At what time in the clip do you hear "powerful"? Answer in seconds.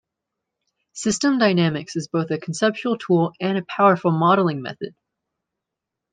3.69-4.09